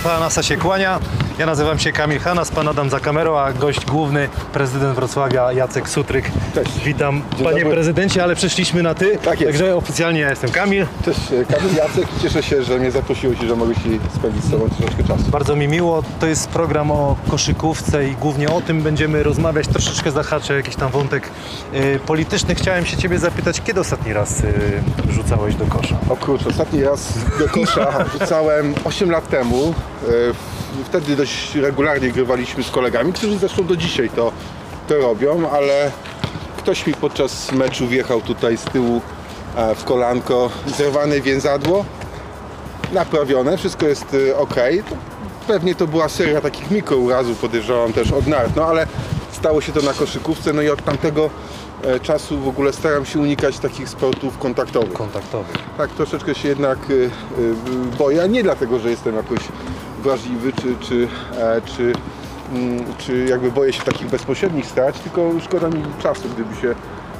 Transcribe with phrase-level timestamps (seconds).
[0.00, 0.98] Strefa NASA się kłania.
[1.38, 5.88] Ja nazywam się Kamil Hanas, pan Adam za kamerą, a gość główny, prezydent Wrocławia Jacek
[5.88, 6.30] Sutryk.
[6.54, 6.70] Cześć.
[6.84, 7.74] Witam Dzień panie dobry.
[7.74, 9.18] prezydencie, ale przeszliśmy na ty.
[9.24, 9.52] Tak jest.
[9.52, 10.86] Także oficjalnie ja jestem Kamil.
[11.04, 12.08] Cześć, Kamil Jacek.
[12.22, 15.24] Cieszę się, że mnie zaprosiłeś i że mogę Ci spędzić z Tobą troszeczkę czasu.
[15.30, 16.02] Bardzo mi miło.
[16.20, 19.68] To jest program o koszykówce i głównie o tym będziemy rozmawiać.
[19.68, 21.30] Troszeczkę zahaczę jakiś tam wątek
[21.74, 22.54] y, polityczny.
[22.54, 24.52] Chciałem się ciebie zapytać, kiedy ostatni raz y,
[25.10, 25.96] rzucałeś do kosza?
[26.08, 29.74] O kurczę, ostatni raz do kosza rzucałem 8 lat temu.
[30.08, 30.50] E,
[30.84, 34.32] Wtedy dość regularnie grywaliśmy z kolegami, którzy zresztą do dzisiaj to,
[34.88, 35.90] to robią, ale
[36.56, 39.00] ktoś mi podczas meczu wjechał tutaj z tyłu
[39.56, 41.84] e, w kolanko, zerwane więzadło,
[42.92, 44.54] naprawione, wszystko jest ok.
[45.46, 48.86] Pewnie to była seria takich mikrourazów, podejrzewam też od nart, no ale
[49.32, 51.30] stało się to na koszykówce, no i od tamtego
[51.84, 54.92] e, czasu w ogóle staram się unikać takich sportów kontaktowych.
[54.92, 55.52] Kontaktowy.
[55.78, 56.78] Tak, troszeczkę się jednak
[57.98, 59.38] boję, nie dlatego, że jestem jakoś
[60.00, 61.92] wrażliwy, czy, czy, e, czy,
[62.52, 66.74] mm, czy jakby boję się takich bezpośrednich stać, tylko szkoda mi czasu, gdyby się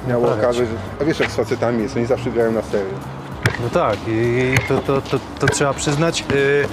[0.07, 0.67] miało okazać,
[1.01, 2.93] a wiesz jak z facetami jest, oni zawsze grają na serio.
[3.63, 6.19] No tak, i to, to, to, to trzeba przyznać.
[6.19, 6.67] Yy,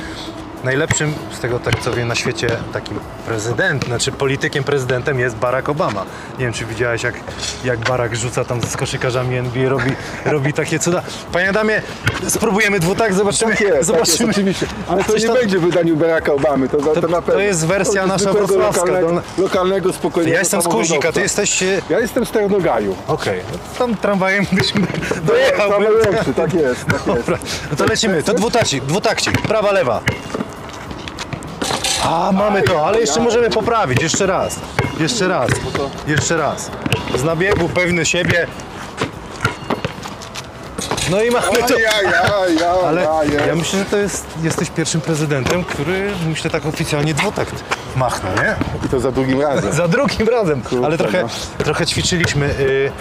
[0.65, 5.69] najlepszym z tego, tak co wiem, na świecie takim prezydent, znaczy politykiem prezydentem jest Barack
[5.69, 6.05] Obama.
[6.39, 7.15] Nie wiem, czy widziałeś, jak,
[7.65, 9.91] jak Barack rzuca tam z koszykarzami NBA, robi,
[10.25, 11.03] robi takie cuda.
[11.33, 11.83] Panie Adamie,
[12.29, 13.51] spróbujemy dwutak, zobaczymy.
[13.53, 14.55] Tak jest, tak jest, zobaczymy.
[14.89, 17.23] Ale to nie tam- będzie w wydaniu Baracka Obamy, to, to, To- to na to
[17.23, 17.41] pewno.
[17.41, 21.65] jest wersja To nasza wrocławska, Lokalnego, to- lokalnego, spokojnego Ja jestem z Kuzika, ty jesteś...
[21.91, 22.97] Ja jestem z Ternogaju.
[23.07, 24.81] Okej, to tam tramwajem byśmy
[25.27, 25.71] dojechał.
[25.71, 26.85] Tak jest, tak jest.
[27.07, 27.39] Dobra,
[27.71, 28.23] no to lecimy.
[28.23, 29.41] To dwutakcik, dwutakcik.
[29.43, 30.01] Prawa, lewa.
[32.09, 34.03] A, mamy to, ale jeszcze możemy poprawić.
[34.03, 34.59] Jeszcze raz.
[35.01, 35.51] Jeszcze raz.
[36.07, 36.71] Jeszcze raz.
[37.17, 38.47] Z nabiegu, pewny siebie.
[41.11, 41.75] No i mamy to.
[42.87, 43.07] Ale
[43.47, 47.65] ja myślę, że to jest, jesteś pierwszym prezydentem, który, myślę, tak oficjalnie dwutakt
[47.97, 48.57] machnął, nie?
[48.87, 49.73] I to za drugim razem.
[49.83, 50.63] Za drugim razem.
[50.85, 51.65] Ale trochę, no.
[51.65, 52.47] trochę ćwiczyliśmy.
[52.47, 52.93] Y,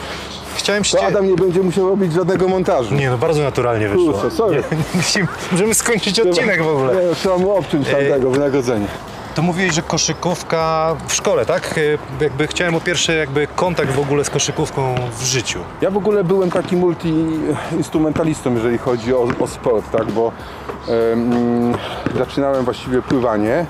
[0.67, 0.97] Chciałem się...
[0.97, 2.95] To Adam nie będzie musiał robić żadnego montażu.
[2.95, 4.13] Nie, no bardzo naturalnie wyszło.
[4.13, 4.63] Kurczę, sorry.
[5.16, 6.95] Nie, możemy skończyć odcinek w ogóle.
[6.95, 8.88] Nie, trzeba mu obciąć tamtego wynagrodzenie.
[9.35, 11.77] To mówiłeś, że koszykówka w szkole, tak?
[11.77, 15.59] Y, Jakby chciałem o pierwszy jakby kontakt w ogóle z koszykówką w życiu.
[15.81, 20.31] Ja w ogóle byłem takim multi-instrumentalistą, jeżeli chodzi o, o sport, tak, bo
[20.88, 21.73] em,
[22.17, 23.66] zaczynałem właściwie pływanie.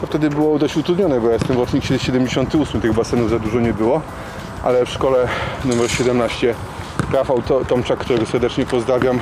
[0.00, 3.72] To wtedy było dość utrudnione, bo ja jestem rocznik 78, tych basenów za dużo nie
[3.72, 4.00] było,
[4.62, 5.28] ale w szkole
[5.64, 6.54] numer 17
[7.12, 9.20] Rafał To- Tomczak, którego serdecznie pozdrawiam,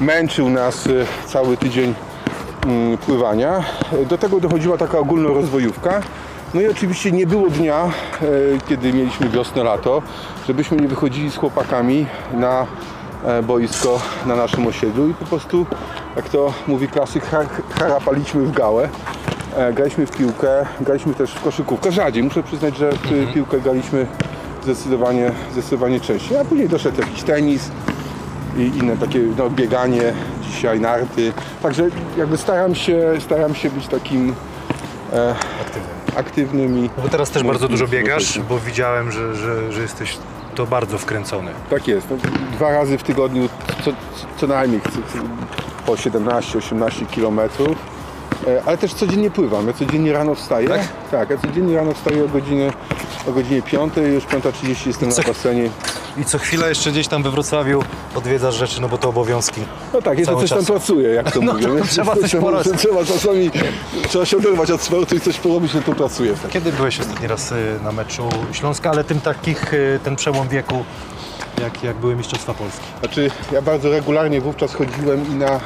[0.00, 1.94] męczył nas y, cały tydzień
[2.66, 3.64] mm, pływania.
[4.08, 6.00] Do tego dochodziła taka ogólnorozwojówka.
[6.54, 7.90] No i oczywiście nie było dnia, e,
[8.68, 10.02] kiedy mieliśmy wiosnę, lato,
[10.46, 12.66] żebyśmy nie wychodzili z chłopakami na
[13.24, 15.66] e, boisko na naszym osiedlu i po prostu,
[16.16, 17.46] jak to mówi klasyk, har-
[17.78, 18.88] harapaliśmy w gałę.
[19.56, 22.22] E, Graliśmy w piłkę, graliśmy też w koszykówkę, rzadziej.
[22.22, 24.06] Muszę przyznać, że w piłkę graliśmy
[24.66, 26.38] zdecydowanie, zdecydowanie częściej.
[26.38, 27.70] A później doszedł jakiś tenis,
[28.56, 30.12] i inne takie no, bieganie,
[30.42, 31.32] dzisiaj narty.
[31.62, 34.34] Także jakby staram się, staram się być takim
[35.12, 35.34] e,
[36.16, 40.18] aktywnym i Bo teraz też bardzo dużo biegasz, bo widziałem, że, że, że jesteś
[40.54, 41.50] to bardzo wkręcony.
[41.70, 42.06] Tak jest.
[42.10, 42.16] No,
[42.52, 43.48] dwa razy w tygodniu
[43.84, 43.90] co,
[44.36, 44.80] co najmniej
[45.86, 47.95] po 17-18 kilometrów.
[48.46, 49.66] E, Ale też codziennie pływam.
[49.66, 50.68] Ja codziennie rano wstaję.
[50.68, 50.80] Tak?
[51.10, 52.72] Tak, ja codziennie rano wstaję o godzinie,
[53.28, 55.70] o godzinie 5, już 5.30 jestem Co- na basenie.
[56.18, 57.82] I co chwilę jeszcze gdzieś tam we Wrocławiu
[58.14, 59.60] odwiedzasz rzeczy, no bo to obowiązki.
[59.92, 60.66] No tak, jeszcze coś tam czas.
[60.66, 61.66] pracuję, jak to No mówię.
[61.78, 62.72] to trzeba coś tam- porobić.
[62.78, 63.50] Trzeba czasami,
[64.08, 66.34] trzeba się oderwać od sportu i coś porobić, no to pracuję.
[66.42, 66.50] Tak.
[66.50, 70.84] Kiedy byłeś ostatni raz y, na meczu Śląska, ale tym takich, y, ten przełom wieku,
[71.62, 72.84] jak, jak były Mistrzostwa Polski?
[73.00, 75.60] Znaczy, ja bardzo regularnie wówczas chodziłem i na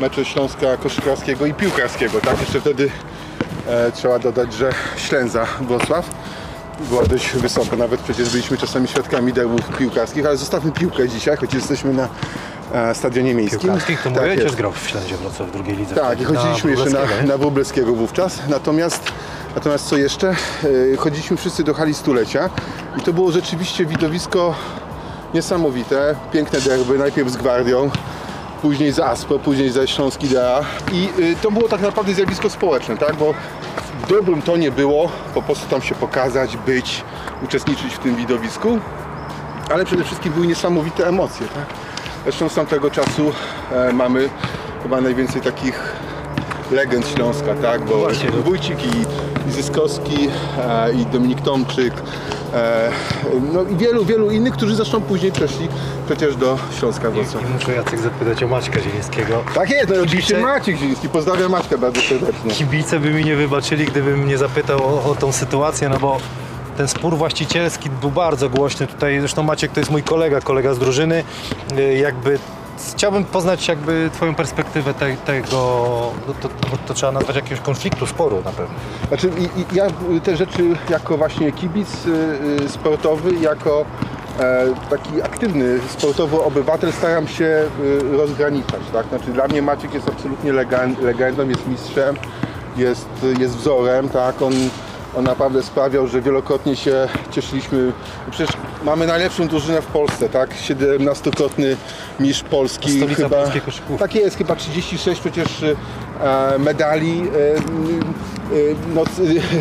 [0.00, 2.40] mecze Śląska koszykarskiego i piłkarskiego, tak?
[2.40, 2.90] Jeszcze wtedy
[3.68, 6.10] e, trzeba dodać, że Ślęza Wrocław
[6.88, 11.54] była dość wysoko, nawet przecież byliśmy czasami świadkami derbów piłkarskich, ale zostawmy piłkę dzisiaj, choć
[11.54, 12.08] jesteśmy na
[12.72, 13.60] e, stadionie miejskim.
[13.60, 14.56] Piłkarskich to Tak ojciec jest.
[14.56, 15.94] grał w Ślędzie Wrocław w drugiej lidze.
[15.94, 18.38] Tak, i chodziliśmy jeszcze Wróblewskiego, na, na Wróblewskiego wówczas.
[18.48, 19.12] Natomiast,
[19.54, 20.28] natomiast co jeszcze?
[20.92, 22.50] E, Chodziliśmy wszyscy do hali stulecia
[22.98, 24.54] i to było rzeczywiście widowisko
[25.34, 26.14] niesamowite.
[26.32, 27.90] Piękne derby, najpierw z Gwardią,
[28.62, 30.60] później z Aspo, później ze Śląsk Idea.
[30.92, 33.16] I y, to było tak naprawdę zjawisko społeczne, tak?
[33.16, 33.34] Bo
[34.02, 37.04] w dobrym tonie było po prostu tam się pokazać, być,
[37.42, 38.78] uczestniczyć w tym widowisku
[39.72, 41.46] ale przede wszystkim były niesamowite emocje.
[41.46, 41.66] Tak?
[42.22, 43.32] Zresztą z tamtego czasu
[43.72, 44.28] e, mamy
[44.82, 45.96] chyba najwięcej takich
[46.70, 47.84] legend Śląska, tak?
[47.84, 48.30] Bo właśnie.
[48.30, 49.06] Wójcik i,
[49.52, 50.28] Zyskowski
[50.58, 51.94] e, i Dominik Tomczyk,
[53.52, 55.68] no i wielu, wielu innych, którzy zresztą później przeszli
[56.06, 57.42] przecież do Śląska Wrocław.
[57.50, 59.44] I muszę Jacek zapytać o Maćka Zielińskiego.
[59.54, 61.08] Tak jest, no i oczywiście Kibice- Maciek Zieliński.
[61.08, 62.50] Pozdrawiam Maćka bardzo serdecznie.
[62.50, 66.18] Kibice by mi nie wybaczyli, gdybym nie zapytał o, o tą sytuację, no bo
[66.76, 68.86] ten spór właścicielski był bardzo głośny.
[68.86, 71.24] Tutaj zresztą Maciek to jest mój kolega, kolega z drużyny.
[71.78, 72.38] Y, Jakby
[72.94, 75.56] chciałbym poznać jakby twoją perspektywę te, tego,
[76.28, 78.74] no to, bo to trzeba nazwać jakiegoś konfliktu, sporu na pewno.
[79.08, 79.86] Znaczy i, i ja
[80.24, 82.10] te rzeczy jako właśnie kibic y,
[82.64, 83.84] y, sportowy, jako
[84.40, 88.80] e, taki aktywny sportowo obywatel staram się y, rozgraniczać.
[88.92, 89.06] Tak?
[89.08, 92.16] Znaczy dla mnie Maciek jest absolutnie legan- legendą, jest mistrzem,
[92.76, 93.08] jest,
[93.38, 94.42] jest wzorem, tak?
[94.42, 94.52] On,
[95.16, 97.92] on naprawdę sprawiał, że wielokrotnie się cieszyliśmy.
[98.30, 100.50] Przecież mamy najlepszą drużynę w Polsce, tak?
[100.50, 101.76] 17-krotny
[102.20, 102.96] mistrz Polski.
[102.96, 103.98] Stolica polskiej koszykówki.
[103.98, 105.74] Tak jest, chyba 36 przecież e,
[106.58, 107.20] medali.
[107.20, 107.60] E, e,
[108.94, 109.04] no,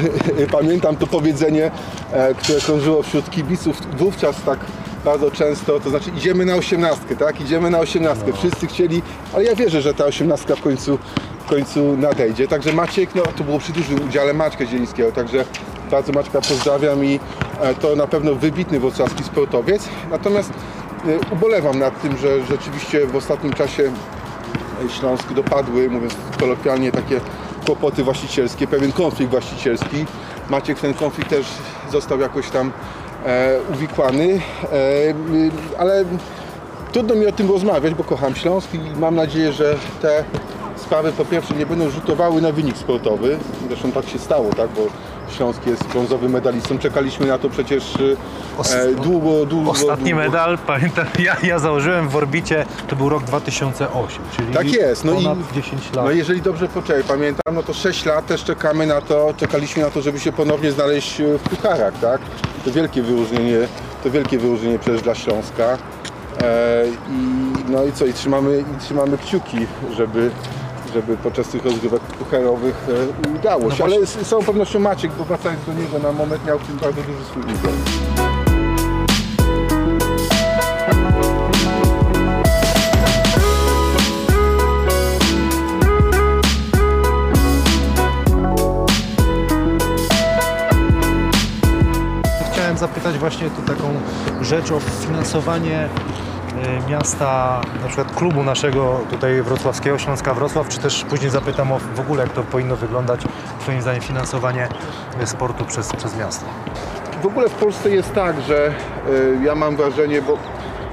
[0.57, 1.71] pamiętam to powiedzenie,
[2.11, 4.59] e, które krążyło wśród kibiców wówczas tak
[5.05, 7.41] bardzo często, to znaczy idziemy na osiemnastkę, tak?
[7.41, 8.33] Idziemy na osiemnastkę.
[8.33, 9.01] Wszyscy chcieli,
[9.33, 10.99] ale ja wierzę, że ta osiemnastka w końcu,
[11.51, 12.47] końcu nadejdzie.
[12.47, 15.45] Także Maciek, no to było przy dużym udziale Maćka Zielińskiego, także
[15.91, 17.19] bardzo Maćka pozdrawiam i
[17.61, 19.89] e, to na pewno wybitny wrocławski sportowiec.
[20.11, 23.91] Natomiast e, ubolewam nad tym, że rzeczywiście w ostatnim czasie
[24.99, 27.19] Śląsk dopadły, mówiąc kolokwialnie, takie
[27.65, 30.05] kłopoty właścicielskie, pewien konflikt właścicielski.
[30.49, 31.45] Maciek ten konflikt też
[31.91, 32.71] został jakoś tam
[33.25, 34.69] e, uwikłany, e,
[35.79, 36.05] ale
[36.91, 40.23] trudno mi o tym rozmawiać, bo kocham Śląsk i mam nadzieję, że te
[40.81, 43.37] sprawy po pierwsze nie będą rzutowały na wynik sportowy.
[43.67, 44.81] Zresztą tak się stało, tak, bo
[45.37, 46.77] Śląsk jest brązowym medalistą.
[46.79, 49.71] Czekaliśmy na to przecież e, długo, długo.
[49.71, 50.25] Ostatni długo.
[50.25, 55.11] medal, pamiętam, ja, ja założyłem w orbicie, to był rok 2008, czyli Tak jest, no
[55.13, 56.05] i- ponad 10 lat.
[56.05, 59.89] No jeżeli dobrze poczekaj, pamiętam, no to 6 lat też czekamy na to, czekaliśmy na
[59.89, 62.21] to, żeby się ponownie znaleźć e, w pucharach, tak?
[62.65, 63.57] To wielkie wyróżnienie,
[64.03, 65.77] to wielkie wyróżnienie przecież dla Śląska.
[66.41, 69.57] E, i, no i co, i trzymamy, i trzymamy kciuki,
[69.97, 70.31] żeby,
[70.93, 72.75] żeby podczas tych rozgrywek pucharowych
[73.25, 73.67] e, udało się.
[73.67, 73.85] właśnie.
[73.85, 76.77] Ale z z całą pewnością Maciek, bo wracając do niego na moment, miał w tym
[76.77, 77.71] bardzo duży swój udział.
[92.51, 93.93] Chciałem zapytać właśnie tu taką
[94.41, 95.89] rzecz o finansowanie
[96.89, 101.99] miasta, na przykład klubu naszego tutaj wrocławskiego, Śląska Wrocław, czy też później zapytam o w
[101.99, 103.21] ogóle jak to powinno wyglądać,
[103.59, 104.67] Twoim zdaniem, finansowanie
[105.25, 106.45] sportu przez, przez miasto.
[107.21, 108.73] W ogóle w Polsce jest tak, że
[109.09, 110.37] y, ja mam wrażenie, bo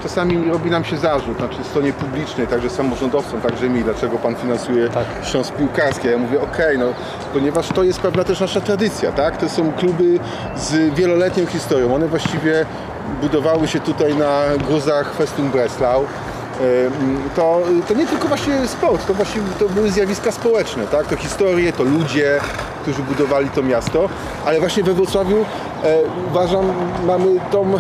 [0.03, 4.89] czasami robi nam się zarzut, znaczy stronie publicznej, także samorządowcom, także mi, dlaczego Pan finansuje
[4.89, 5.05] Tak.
[5.23, 6.09] Śląsk Piłkarski.
[6.09, 6.87] Ja mówię, okej, no,
[7.33, 9.37] ponieważ to jest pewna też nasza tradycja, tak?
[9.37, 10.19] To są kluby
[10.57, 11.95] z wieloletnią historią.
[11.95, 12.67] One właściwie
[13.21, 16.05] budowały się tutaj na gruzach Festung Breslau.
[17.37, 21.07] To, to nie tylko właśnie sport, to właściwie to były zjawiska społeczne, tak?
[21.07, 22.41] To historie, to ludzie,
[22.83, 24.09] którzy budowali to miasto,
[24.47, 25.37] ale właśnie we Wrocławiu
[25.85, 25.99] e,
[26.31, 26.73] uważam,
[27.07, 27.79] mamy tą, e,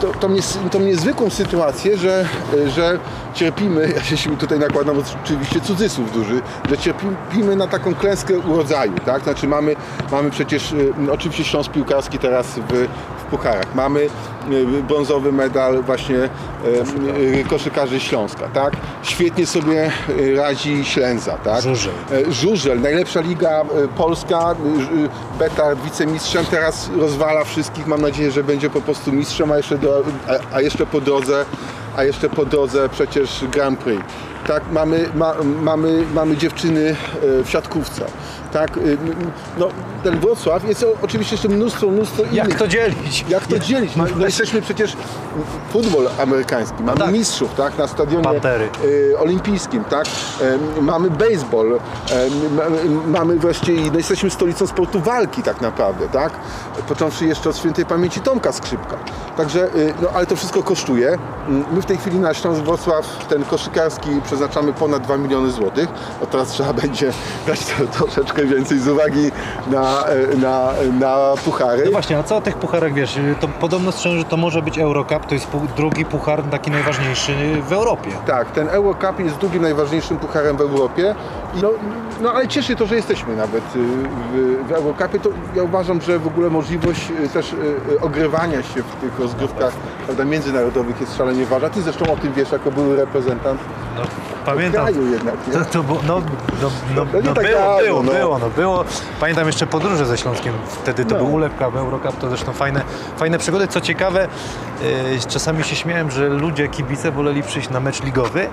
[0.00, 0.36] to, tą,
[0.70, 2.28] tą niezwykłą sytuację, że,
[2.64, 2.98] e, że
[3.34, 6.40] cierpimy, ja się tutaj nakładam oczywiście cudzysłów duży,
[6.70, 9.22] że cierpimy na taką klęskę urodzaju, tak?
[9.22, 9.76] Znaczy mamy,
[10.12, 10.72] mamy przecież
[11.08, 12.88] e, oczywiście Śląsk Piłkarski teraz w,
[13.18, 14.08] w pucharach, mamy
[14.88, 16.28] brązowy medal właśnie e,
[17.40, 18.72] e, koszykarzy Śląska, tak?
[19.02, 19.90] Świetnie sobie
[20.32, 21.62] e, radzi Ślęza, tak?
[21.62, 21.92] Żużel.
[22.12, 28.30] E, Żużel, najlepsza liga e, polska, e, e, Betar wicemistrzem, teraz rozwala wszystkich, mam nadzieję,
[28.30, 31.44] że będzie po prostu mistrzem, a jeszcze, do, a, a jeszcze po drodze,
[31.96, 34.02] a jeszcze po drodze przecież Grand Prix.
[34.46, 36.96] Tak, mamy, ma, mamy, mamy dziewczyny
[37.40, 38.04] e, w siatkówce.
[38.56, 38.82] Tak, m,
[39.58, 39.68] no,
[40.04, 42.34] ten Wrocław jest o- oczywiście jeszcze mnóstwo, mnóstwo innych.
[42.34, 43.24] Jak to dzielić?
[43.28, 43.96] Jak to dzielić?
[43.96, 44.96] No, no jesteśmy przecież
[45.72, 47.12] futbol amerykański, mamy tak.
[47.12, 48.68] mistrzów, tak, na stadionie Pantery.
[48.84, 50.04] y, olimpijskim, tak,
[50.80, 51.78] mamy baseball,
[53.06, 56.32] mamy wreszcie, no jesteśmy stolicą sportu walki tak naprawdę, tak,
[56.88, 58.96] począwszy jeszcze od świętej pamięci Tomka Skrzypka.
[59.36, 61.08] Także, y, no ale to wszystko kosztuje.
[61.48, 65.88] Mm, My w tej chwili na Śląsk Wrocław ten koszykarski przeznaczamy ponad 2 miliony złotych,
[66.20, 67.12] bo teraz trzeba będzie
[67.46, 69.30] dać to, troszeczkę więcej z uwagi
[69.70, 71.82] na, e, na, na puchary.
[71.84, 73.18] No właśnie, a co o tych pucharach wiesz?
[73.40, 77.32] To podobno strzeżę, że to może być Eurocup, to jest drugi puchar, taki najważniejszy
[77.68, 78.10] w Europie.
[78.26, 81.14] Tak, ten Eurocup jest drugim najważniejszym pucharem w Europie.
[81.62, 81.70] No,
[82.20, 83.78] no ale cieszy to, że jesteśmy nawet y,
[84.32, 85.18] w, w Eurocupie.
[85.18, 89.72] To ja uważam, że w ogóle możliwość y, też y, ogrywania się w tych rozgrywkach
[90.06, 91.70] prawda, międzynarodowych jest szalenie ważna.
[91.70, 93.60] Ty zresztą o tym wiesz, jako były reprezentant.
[93.96, 94.02] No,
[94.46, 94.86] pamiętam.
[95.12, 95.34] jednak?
[95.52, 96.22] To, to było, no,
[96.62, 98.12] no, no, No tak było, dawno, było, no.
[98.12, 98.84] było, no było.
[99.20, 101.24] Pamiętam jeszcze podróże ze Śląskiem, wtedy to No.
[101.24, 102.82] był Ulep Cup, Eurocup, to zresztą fajne,
[103.16, 103.68] fajne przygody.
[103.68, 104.28] Co ciekawe,
[104.82, 104.88] yy,
[105.28, 108.48] czasami się śmiałem, że ludzie, kibice woleli przyjść na mecz ligowy,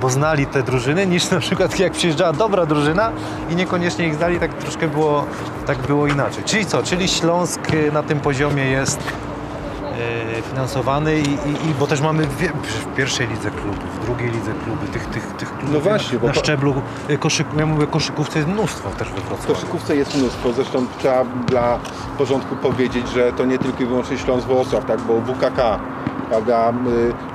[0.00, 3.10] bo znali te drużyny, niż na przykład jak przyjeżdżała dobra drużyna
[3.50, 5.24] i niekoniecznie ich znali, tak troszkę było,
[5.66, 6.44] tak było inaczej.
[6.44, 6.82] Czyli co?
[6.82, 8.98] Czyli Śląsk yy, na tym poziomie jest
[10.50, 14.86] finansowany i, i, i bo też mamy w pierwszej lidze kluby, w drugiej lidze kluby,
[14.92, 16.74] tych, tych, tych klubów No właśnie, na, na szczeblu
[17.08, 19.54] e, koszyku, ja mówię koszykówce jest mnóstwo też we Wrocławiu.
[19.54, 21.78] koszykówce jest mnóstwo, zresztą trzeba dla
[22.18, 25.78] porządku powiedzieć, że to nie tylko i wyłącznie Śląsk Wrocław, tak, bo WKK,
[26.28, 26.72] prawda,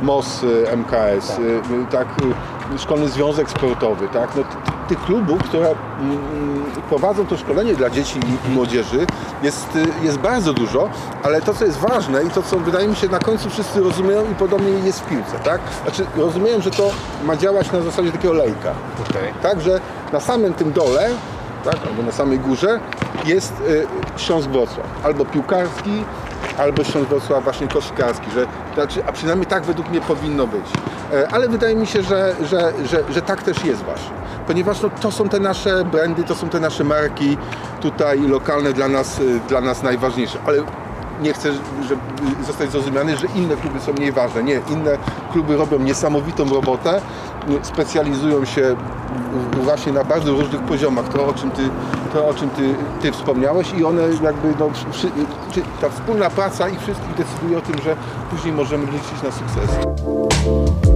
[0.02, 1.40] y, MOS y, MKS, Tak.
[1.40, 2.34] y, y, tak, y,
[2.78, 4.44] Szkolny Związek Sportowy, tak, no,
[4.88, 5.68] tych klubów, które
[6.00, 9.06] mm, prowadzą to szkolenie dla dzieci i- młodzieży
[9.44, 10.90] jest, y, jest bardzo dużo,
[11.24, 14.22] ale to co jest ważne i to co wydaje mi się na końcu wszyscy rozumieją
[14.32, 16.90] i podobnie jest w piłce, tak, znaczy rozumieją, że to
[17.24, 18.72] ma działać na zasadzie takiego lejka,
[19.10, 19.34] Okej.
[19.42, 19.80] Także
[20.14, 21.10] na samym tym dole,
[21.64, 22.80] tak, albo na samej górze
[23.26, 23.88] jest y,
[24.18, 24.88] Śląsk Wrocław.
[25.04, 26.04] Albo piłkarski,
[26.58, 28.32] albo Śląsk Wrocław właśnie koszykarski.
[28.32, 30.66] Że, znaczy, a przynajmniej tak według mnie powinno być.
[31.14, 34.12] E, ale wydaje mi się, że, że, że, że tak też jest właśnie.
[34.48, 37.38] Ponieważ no, to są te nasze brandy, to są te nasze marki
[37.82, 40.38] tutaj lokalne dla nas, y, dla nas najważniejsze.
[40.48, 40.58] Ale
[41.22, 41.52] nie chcę
[41.88, 42.02] żeby
[42.48, 44.44] zostać zrozumiany, że inne kluby są mniej ważne.
[44.44, 44.98] Nie, inne
[45.32, 47.02] kluby robią niesamowitą robotę,
[47.62, 48.76] specjalizują się
[49.64, 51.62] właśnie na bardzo różnych poziomach, to o czym ty,
[52.14, 55.12] to, o czym ty, ty wspomniałeś i one jakby, no, przy,
[55.82, 57.96] ta wspólna praca ich wszystkich decyduje o tym, że
[58.30, 60.91] później możemy liczyć na sukces.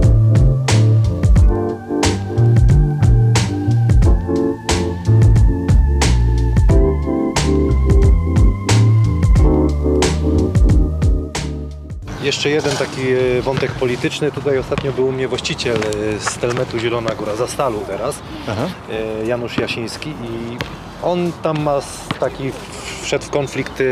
[12.26, 14.32] Jeszcze jeden taki e, wątek polityczny.
[14.32, 18.18] Tutaj ostatnio był u mnie właściciel e, z Telmetu Zielona Góra, za Stalu teraz,
[18.48, 20.56] e, Janusz Jasiński i
[21.02, 21.80] on tam ma
[22.20, 22.50] taki,
[23.02, 23.82] wszedł w konflikt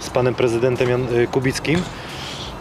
[0.00, 1.82] z panem prezydentem Kubickim.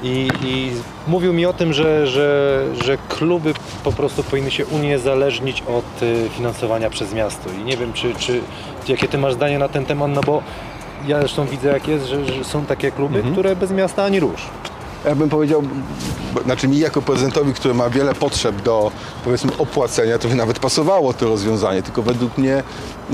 [0.03, 0.72] I, I
[1.07, 3.53] mówił mi o tym, że, że, że kluby
[3.84, 7.50] po prostu powinny się uniezależnić od finansowania przez miasto.
[7.62, 8.41] I nie wiem, czy, czy
[8.88, 10.43] jakie ty masz zdanie na ten temat, no bo
[11.07, 14.48] ja zresztą widzę jak jest, że, że są takie kluby, które bez miasta ani rusz.
[15.06, 15.64] Ja bym powiedział,
[16.46, 18.92] znaczy mi jako prezydentowi, który ma wiele potrzeb do
[19.24, 22.64] powiedzmy opłacenia, to by nawet pasowało to rozwiązanie, tylko według mnie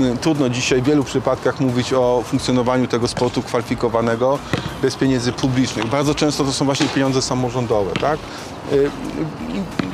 [0.00, 4.38] y, trudno dzisiaj w wielu przypadkach mówić o funkcjonowaniu tego sportu kwalifikowanego
[4.82, 5.86] bez pieniędzy publicznych.
[5.86, 8.18] Bardzo często to są właśnie pieniądze samorządowe, tak?
[8.72, 8.90] Y,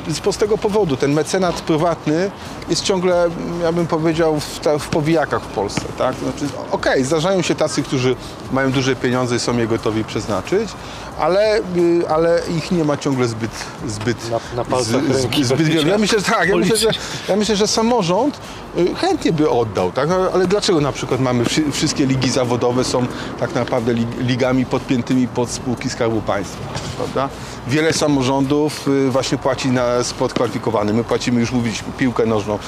[0.09, 2.31] Z prostego powodu, ten mecenat prywatny
[2.69, 3.29] jest ciągle,
[3.63, 6.15] ja bym powiedział, w, w powijakach w Polsce, tak?
[6.15, 8.15] Znaczy, okej, zdarzają się tacy, którzy
[8.51, 10.69] mają duże pieniądze i są je gotowi przeznaczyć,
[11.19, 13.51] ale, y, ale ich nie ma ciągle zbyt
[13.87, 15.89] zbyt, Na- na palcach ręki zbyt wiele.
[15.89, 16.89] Ja myślę, że tak, ja myślę, że,
[17.29, 18.39] ja myślę, że samorząd
[18.77, 20.09] y, chętnie by oddał, tak?
[20.33, 23.05] Ale- dlaczego na przykład mamy wszy- wszystkie ligi zawodowe są
[23.39, 26.57] tak naprawdę lig- ligami podpiętymi pod spółki Skarbu Państwa,
[26.97, 27.29] prawda?
[27.67, 30.93] Wiele samorządów y, właśnie płaci na sport kwalifikowany.
[30.93, 32.59] My płacimy, już mówiliśmy, piłkę nożną,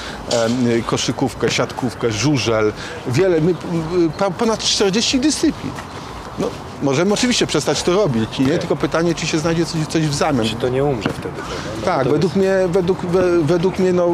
[0.86, 2.72] koszykówkę, siatkówkę, żużel.
[3.06, 3.54] Wiele, my,
[4.38, 5.72] ponad 40 dyscyplin.
[6.38, 6.50] No,
[6.82, 8.58] możemy oczywiście przestać to robić, nie?
[8.58, 10.46] Tylko pytanie, czy się znajdzie coś, coś w zamian.
[10.46, 11.34] Czy to nie umrze wtedy?
[11.80, 14.08] No Tak, według mnie, według, we, według mnie no,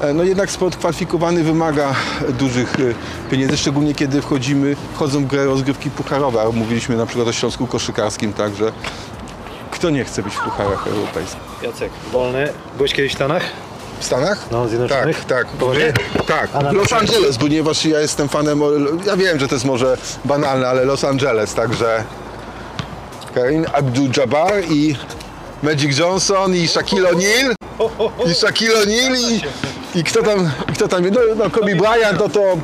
[0.00, 1.94] e, no jednak sport kwalifikowany wymaga
[2.38, 7.32] dużych e, pieniędzy, szczególnie kiedy wchodzimy, wchodzą w grę rozgrywki pucharowe, mówiliśmy na przykład o
[7.32, 8.72] Śląsku Koszykarskim, także
[9.70, 11.40] kto nie chce być w pucharach europejskich?
[11.62, 12.48] Jacek, wolny.
[12.76, 13.42] Byłeś kiedyś w Stanach?
[14.00, 14.38] W Stanach?
[14.50, 15.24] No, Zjednoczonych?
[15.24, 15.46] Tak, tak.
[15.46, 15.92] Poważnie?
[16.26, 18.60] Tak, Los Angeles, ponieważ ja jestem fanem,
[19.06, 22.04] ja wiem, że to jest może banalne, ale Los Angeles, także
[23.34, 24.96] Karin Abdul-Jabbar i
[25.62, 27.54] Magic Johnson i Shaquille O'Neal
[28.26, 29.40] i Shaquille O'Neal i,
[29.98, 32.56] i kto tam, i kto tam, no, no Kobe Bryant, no to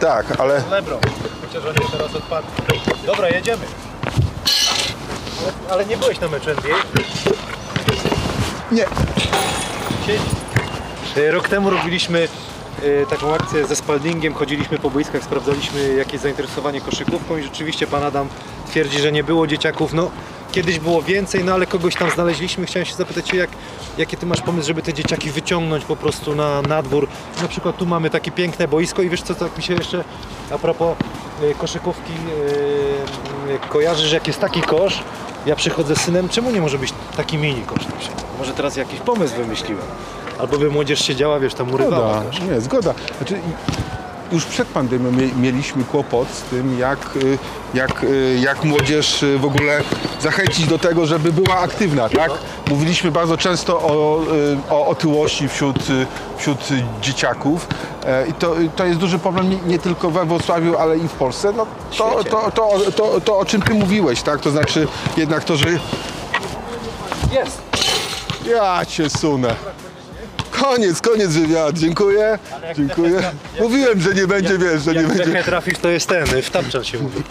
[0.00, 1.00] tak, ale Lebron.
[1.46, 2.46] Chociaż on jest teraz odpadł.
[3.06, 3.64] Dobra, jedziemy.
[5.42, 6.76] Ale, ale nie byłeś na meczu NBA?
[8.72, 8.84] nie,
[10.06, 10.35] Siedzi.
[11.16, 12.28] E, Rok temu robiliśmy
[12.82, 18.02] e, taką akcję ze Spaldingiem, chodziliśmy po boiskach, sprawdzaliśmy jakieś zainteresowanie koszykówką i rzeczywiście pan
[18.04, 18.28] Adam
[18.66, 19.92] twierdzi, że nie było dzieciaków.
[19.92, 20.10] No,
[20.52, 22.66] kiedyś było więcej, no ale kogoś tam znaleźliśmy.
[22.66, 23.50] Chciałem się zapytać Cię, jak,
[23.98, 27.08] jaki Ty masz pomysł, żeby te dzieciaki wyciągnąć po prostu na, na dwór.
[27.42, 30.04] Na przykład tu mamy takie piękne boisko i wiesz co, tak mi się jeszcze
[30.50, 30.96] a propos
[31.42, 32.12] e, koszykówki
[33.68, 35.02] kojarzy, że jak jest taki kosz,
[35.46, 37.94] ja przychodzę z synem, czemu nie może być taki mini kosz na?
[38.38, 39.86] Może teraz jakiś pomysł wymyśliłem.
[40.38, 42.40] Albo by młodzież siedziała, wiesz, tam urywała zgoda, kosz.
[42.40, 42.94] nie, zgoda.
[43.18, 43.40] Znaczy,
[44.32, 47.38] już przed pandemią mie- mieliśmy kłopot z tym, jak, y,
[47.74, 49.80] jak, y, jak młodzież y, w ogóle
[50.20, 52.30] zachęcić do tego, żeby była aktywna, tak?
[52.70, 54.20] Mówiliśmy bardzo często o,
[54.70, 55.76] o otyłości wśród,
[56.38, 56.58] wśród
[57.02, 57.66] dzieciaków
[58.06, 61.12] E, i to, to jest duży problem nie, nie tylko we Wrocławiu, ale i w
[61.12, 61.52] Polsce.
[61.56, 61.66] No,
[61.98, 64.40] to, to, to, to, to, o czym ty mówiłeś, tak?
[64.40, 65.66] To znaczy jednak to, że
[67.32, 67.62] Jest!
[68.50, 69.54] ja cię sunę.
[70.60, 71.78] Koniec, koniec wywiadu.
[71.80, 72.38] Dziękuję.
[72.76, 73.20] Dziękuję.
[73.60, 75.24] Mówiłem, że nie będzie, wiesz, że nie Jak będzie.
[75.24, 77.22] dechę trafisz, to jest ten, w tapczan się mówi.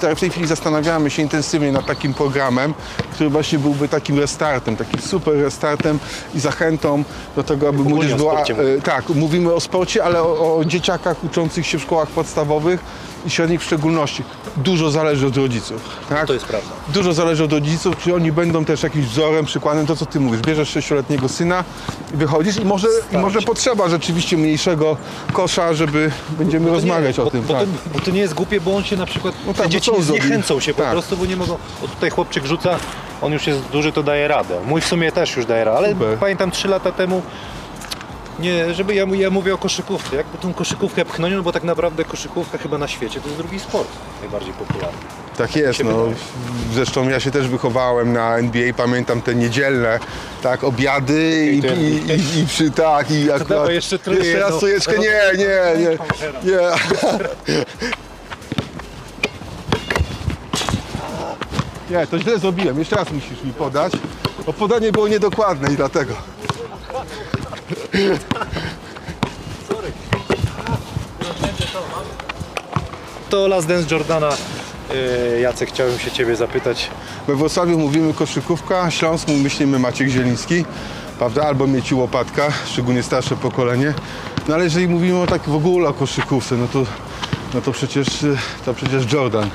[0.00, 2.74] Tak, w tej chwili zastanawiamy się intensywnie nad takim programem,
[3.12, 5.98] który właśnie byłby takim restartem, takim super restartem
[6.34, 7.04] i zachętą
[7.36, 8.40] do tego, aby młodzież była...
[8.42, 8.44] e,
[8.84, 12.80] Tak, mówimy o sporcie, ale o, o dzieciakach uczących się w szkołach podstawowych
[13.26, 14.22] i średnich w szczególności.
[14.56, 15.82] Dużo zależy od rodziców.
[16.08, 16.26] Tak?
[16.26, 16.68] To jest prawda.
[16.88, 20.40] Dużo zależy od rodziców, czy oni będą też jakimś wzorem, przykładem, to co ty mówisz.
[20.40, 21.64] Bierzesz sześcioletniego syna,
[22.14, 24.96] wychodzisz i może, i może potrzeba rzeczywiście mniejszego
[25.32, 27.42] kosza, żeby będziemy rozmawiać nie, o bo, tym.
[27.42, 27.62] Bo, tak.
[27.62, 29.68] to, bo to nie jest głupie, bo on się na przykład, No tak, te bo
[29.70, 30.90] dzieci zniechęcą się po Tak.
[30.92, 31.54] prostu, bo nie mogą,
[31.84, 32.78] o tutaj chłopczyk rzuca,
[33.22, 34.60] on już jest duży, to daje radę.
[34.66, 36.18] Mój w sumie też już daje radę, ale Super.
[36.18, 37.22] pamiętam 3 lata temu,
[38.38, 42.04] nie, żeby ja, ja mówię o koszykówce, jakby tą koszykówkę pchnąć, no bo tak naprawdę
[42.04, 43.88] koszykówka chyba na świecie to jest drugi sport
[44.20, 44.98] najbardziej popularny.
[45.36, 45.90] Tak jest, się no.
[45.90, 46.16] wydaje.
[46.72, 49.98] Zresztą ja się też wychowałem na NBA, pamiętam te niedzielne,
[50.42, 53.70] tak, obiady i, i, i, i przy, tak, i akurat...
[53.70, 55.46] jeszcze trochę jeszcze raz trójeczkę, nie, nie,
[55.78, 55.98] nie,
[56.52, 56.70] nie.
[61.90, 63.92] Nie, to źle zrobiłem, jeszcze raz musisz mi podać,
[64.46, 66.14] bo podanie było niedokładne i dlatego.
[73.30, 74.30] To Last Dance Jordana,
[75.32, 76.90] yy, Jacek, chciałem się Ciebie zapytać,
[77.28, 80.64] We Wrocławiu mówimy koszykówka, Śląsk myślimy Maciek Zieliński,
[81.18, 81.42] prawda?
[81.42, 83.94] Albo Mieci Łopatka, szczególnie starsze pokolenie.
[84.48, 86.84] No ale jeżeli mówimy o tak w ogóle o koszykówce, no to,
[87.54, 89.50] no to, przecież, y, to przecież Jordan.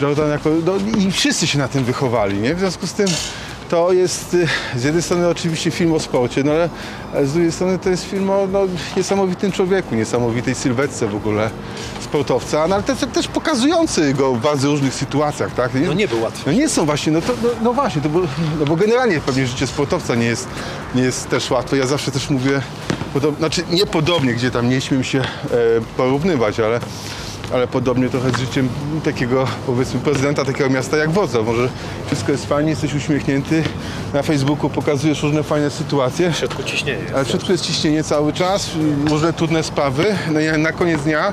[0.00, 2.54] Jordan jako, no i wszyscy się na tym wychowali, nie?
[2.54, 3.06] W związku z tym
[3.72, 6.68] to jest y, z jednej strony oczywiście film o sporcie, no ale
[7.26, 8.60] z drugiej strony to jest film o no,
[8.96, 11.50] niesamowitym człowieku, niesamowitej sylwetce w ogóle
[12.00, 15.70] sportowca, no ale też, też pokazujący go w bardzo różnych sytuacjach, tak?
[15.86, 16.42] no nie był łatwy.
[16.46, 18.20] No nie są właśnie, no to no, no właśnie, to bo,
[18.58, 20.48] no bo generalnie pewnie życie sportowca nie jest,
[20.94, 21.76] nie jest też łatwe.
[21.76, 22.60] Ja zawsze też mówię,
[23.14, 25.24] podob, znaczy nie podobnie, gdzie tam nie śmiem się e,
[25.96, 26.80] porównywać, ale,
[27.54, 28.68] ale podobnie trochę z życiem
[29.04, 31.46] takiego powiedzmy prezydenta takiego miasta jak Wrocław.
[31.46, 31.68] Może
[32.06, 33.62] wszystko jest fajnie, jesteś uśmiechnięty,
[34.14, 36.30] na Facebooku pokazujesz różne fajne sytuacje.
[36.30, 37.14] W środku ciśnienie jest.
[37.14, 38.70] Ale w środku jest ciśnienie cały czas,
[39.10, 40.04] różne trudne sprawy.
[40.32, 41.32] No i na koniec dnia,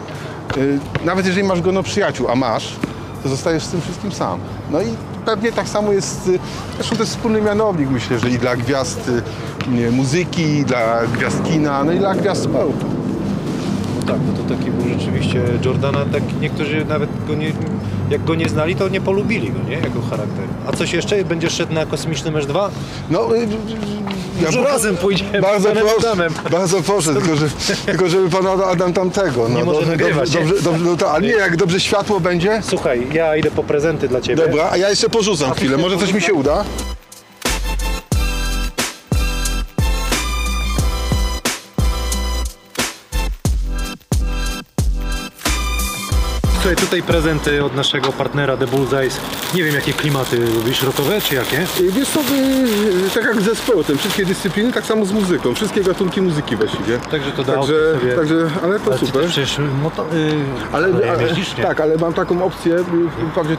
[0.57, 2.75] y, nawet jeżeli masz grono przyjaciół, a masz,
[3.23, 4.39] to zostajesz z tym wszystkim sam.
[4.71, 4.85] No i
[5.25, 6.29] pewnie tak samo jest,
[6.75, 9.21] zresztą to jest wspólny mianownik, myślę, że i dla gwiazd y,
[9.71, 12.98] nie, muzyki, i dla gwiazd kina, no i dla gwiazd sportu.
[14.11, 17.51] Tak, no to taki był rzeczywiście Jordana, tak niektórzy nawet go nie,
[18.09, 19.75] jak go nie znali, to nie polubili go, nie?
[19.75, 20.45] Jako charakter.
[20.67, 21.25] A coś jeszcze?
[21.25, 22.69] Będziesz szedł na kosmiczny mecz 2?
[23.09, 26.33] No, y, y, y, Może razem pójdziemy Bardzo z Adamem.
[26.51, 27.49] bardzo proszę, tylko, że,
[27.85, 29.49] tylko żeby pan Adam tamtego.
[29.49, 32.19] No, Nie może dobrze, nagrywać, dobrze, dobrze, dobrze, no to, ale nie, jak dobrze światło
[32.19, 34.45] będzie, Słuchaj, ja idę po prezenty dla Ciebie.
[34.47, 36.65] Dobra, a ja jeszcze porzucam chwilę, może coś mi się uda.
[46.61, 49.17] Słuchaj, tutaj prezenty od naszego partnera The Bullseyes.
[49.55, 51.65] Nie wiem, jakie klimaty lubisz, rockowe czy jakie?
[51.91, 52.19] Wiesz co,
[53.15, 56.97] tak jak ze sportem, wszystkie dyscypliny, tak samo z muzyką, wszystkie gatunki muzyki właściwie.
[57.11, 59.25] Także to da Także, sobie- także ale to Ale super.
[59.25, 60.33] przecież moto, yy,
[60.71, 61.63] Ale, ale, nie?
[61.63, 62.83] tak, ale mam taką opcję, y,
[63.31, 63.57] wprawdzie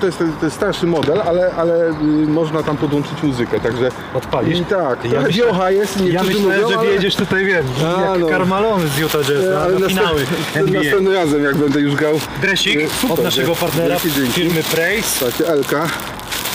[0.00, 1.92] to, jest, to jest starszy model, ale, ale y,
[2.28, 3.90] można tam podłączyć muzykę, także...
[4.14, 4.58] Odpalisz?
[4.58, 7.64] I tak, Ja myślę- biocha jest, Ja niektórzy myślałem, mówią, że ale- wjedziesz tutaj, wiem,
[7.98, 8.26] A, jak no.
[8.28, 10.20] karmalony z Utah Jazz na, ale na następ- finały
[10.54, 10.82] NBA.
[10.82, 12.20] następnym razem, jak będę już grał...
[12.40, 14.32] Dresik Y, super, od naszego partnera, dzięki.
[14.32, 15.08] firmy Praise.
[15.18, 15.80] Słuchajcie, Elka,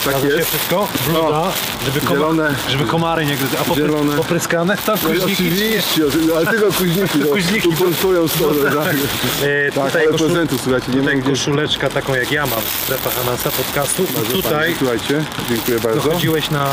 [0.06, 0.50] tak Zgadza się jest.
[0.50, 0.88] wszystko?
[1.08, 1.52] Bluza,
[1.86, 2.56] żeby, koma, zielone.
[2.70, 3.58] żeby komary nie gryzły.
[3.62, 4.16] A popry, Zielone.
[4.18, 4.78] popryskane?
[4.78, 5.34] Tam No kuźniki.
[5.34, 6.02] oczywiście,
[6.38, 7.70] ale tylko kuźniki, no, Kuźniki.
[7.70, 8.96] tu pod twoją stronę, tak.
[8.96, 13.10] E, Tak, tutaj ale koszul, prezentu, słuchajcie, nie tutaj koszuleczka taką jak ja mam, strefa
[13.10, 14.04] Hanasa podcastu.
[14.04, 16.02] I tutaj Słuchajcie, dziękuję bardzo.
[16.02, 16.66] dochodziłeś na,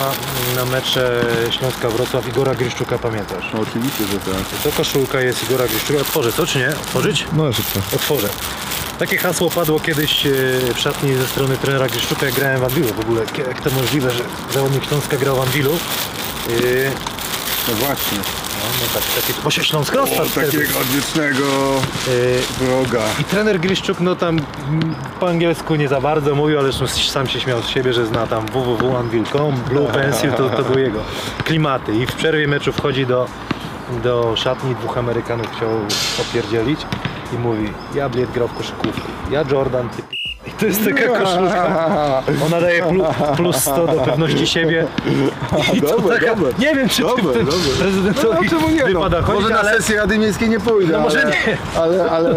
[0.57, 1.25] na mecze
[1.59, 3.45] Śląska Wrocław Igora Gryszczuka, pamiętasz?
[3.55, 4.63] No, oczywiście, że tak.
[4.65, 6.01] To koszulka jest Igora Gryszczuka.
[6.01, 6.69] Otworzę to czy nie?
[6.69, 7.27] Otworzyć?
[7.33, 7.97] Możesz to.
[7.97, 8.29] Otworzę.
[8.99, 10.31] Takie hasło padło kiedyś e,
[10.75, 12.89] w szatni ze strony trenera Gryszczuka, jak grałem w Anwilu.
[12.95, 14.25] W ogóle jak- to możliwe, że
[14.55, 15.73] zawodnik Śląska grał w Anwilu.
[15.73, 16.53] E,
[17.69, 18.19] No właśnie.
[18.19, 21.45] No, no tak, taki, bo się Śląsk rozpadł O, takiego odwiecznego
[22.09, 23.03] E, wroga.
[23.21, 27.27] I trener Gryszczuk, no tam mm, po angielsku nie za bardzo mówił, ale zresztą sam
[27.29, 31.01] się śmiał z siebie, że zna tam www.anvil.com, Blue Pencil, to, to były jego
[31.45, 31.93] klimaty.
[31.97, 33.27] I w przerwie meczu wchodzi do,
[34.03, 35.71] do szatni, dwóch Amerykanów chciał
[36.21, 36.81] opierdzielić.
[37.33, 40.03] I mówi, ja Blade grał w koszykówkę, ja Jordan, ty.
[40.47, 44.87] I to jest taka koszulka, ona daje plus, plus 100 do pewności siebie.
[45.75, 46.53] I to Dobre, taka, dobre.
[46.59, 47.71] nie wiem, czy Dobre, tym dobre.
[47.79, 48.85] prezydentowi No, czemu nie?
[48.85, 49.27] wypada no.
[49.27, 51.59] chodzić, Może na ale, sesję Rady Miejskiej nie pójdę, No może ale, nie.
[51.81, 52.35] ale, ale,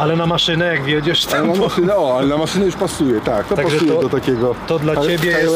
[0.00, 3.20] ale na maszynę jak wjedziesz ale tam, na maszynę, o, ale na maszynę już pasuje,
[3.20, 5.54] tak, to Także pasuje to- do takiego to dla ciebie jest-.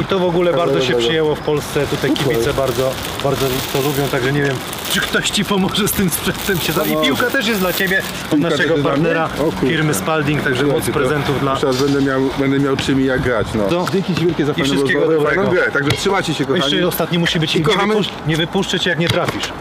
[0.00, 2.24] I to w ogóle bardzo się przyjęło w Polsce, tutaj Super.
[2.26, 2.90] kibice bardzo,
[3.24, 4.56] bardzo to lubią, także nie wiem,
[4.92, 6.82] czy ktoś Ci pomoże z tym sprzętem się za...
[6.84, 7.06] I Pomoże.
[7.06, 9.02] piłka też jest dla Ciebie, od Piłka naszego też dla mnie?
[9.02, 11.56] partnera O firmy Spalding, także moc Słuchajcie, to prezentów dla...
[11.56, 13.64] Teraz będę miał, będę miał czym i jak grać, no.
[13.70, 13.86] No.
[13.92, 15.42] Dzięki Ci wielkie za fajną wszystkiego rozmowę, dobrego.
[15.42, 16.64] fajną grę, także trzymajcie się kochani.
[16.72, 19.52] Jeszcze ostatni musi być, I nie, kochamy- nie wypuszczę Cię jak nie trafisz.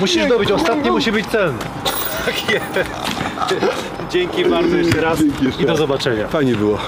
[0.00, 0.92] Musisz Nie, zdobyć, no, ostatni no.
[0.92, 1.58] musi być celny.
[2.24, 2.88] Tak jest.
[4.10, 5.78] Dzięki bardzo jeszcze raz Dzięki jeszcze i do raz.
[5.78, 6.28] zobaczenia.
[6.28, 6.78] Fajnie było.